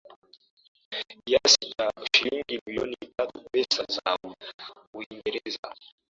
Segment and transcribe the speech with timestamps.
[1.25, 4.17] Kiasi cha shilingi milioni tatu pesa za
[4.93, 5.75] Uingereza